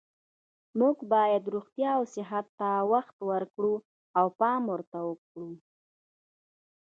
موږ 0.79 0.97
باید 1.13 1.43
روغتیا 1.53 1.91
او 1.97 2.03
صحت 2.15 2.45
ته 2.59 2.69
وخت 2.93 3.15
ورکړو 3.29 3.75
او 4.19 4.25
پام 4.39 4.61
ورته 4.71 4.99
کړو 5.29 5.49